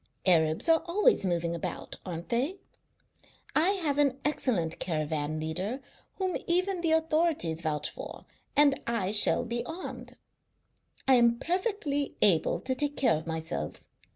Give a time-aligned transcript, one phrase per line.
[0.25, 2.57] Arabs are always moving about, aren't they?
[3.55, 5.79] I have an excellent caravan leader,
[6.15, 8.25] whom even the authorities vouch for,
[8.55, 10.17] and I shall be armed.
[11.07, 13.87] I am perfectly able to take care of myself.